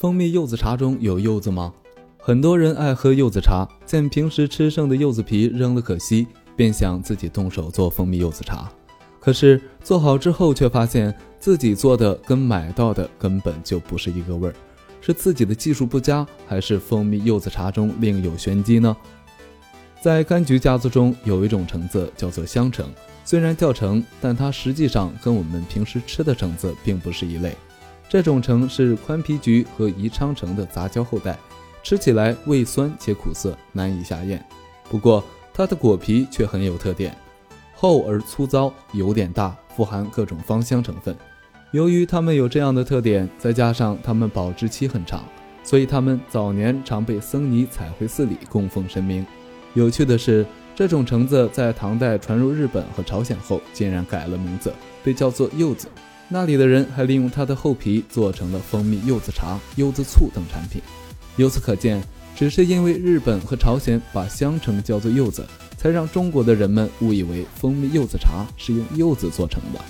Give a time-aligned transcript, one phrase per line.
[0.00, 1.70] 蜂蜜柚子茶中有柚子吗？
[2.16, 6.26] 很多人爱喝柚子茶，见平时吃剩的柚子皮扔了可惜，
[6.56, 8.72] 便想自己动手做蜂蜜柚子茶。
[9.20, 14.54] 可是做好之后，却发现自己做的跟买到的根本就不是一个味儿。
[15.02, 18.96] 是自己的技术不佳，还是蜂蜜柚子茶中另有玄机呢？
[20.00, 22.86] 在柑橘家族中，有一种橙子叫做香橙，
[23.22, 27.54] 虽然叫橙，但它实际上跟我们平时吃的橙子并不是一类。
[28.10, 31.38] 这种橙是宽皮橘和宜昌橙的杂交后代，
[31.80, 34.44] 吃起来味酸且苦涩，难以下咽。
[34.90, 35.22] 不过
[35.54, 37.16] 它的果皮却很有特点，
[37.72, 41.16] 厚而粗糙，有点大，富含各种芳香成分。
[41.70, 45.22] 由于它们有这样的特点，再加上它们保质期很长，
[45.62, 49.24] 所以它们早年常被僧尼采回寺里供奉神明。
[49.74, 55.86] 有趣的是，这种橙子在唐代传入日本和朝鲜后，竟然改了名字，被叫做柚子。
[56.32, 60.80] 那里的人还利用它的厚皮做成了蜂蜜柚子茶、柚子醋等产品。
[61.34, 62.00] 由此可见，
[62.36, 65.44] 只是因为日本和朝鲜把香橙叫做柚子，
[65.76, 69.80] 才让中国的人们误以为蜂蜜柚子茶是用柚子做成的。